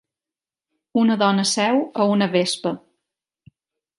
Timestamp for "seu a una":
1.51-2.29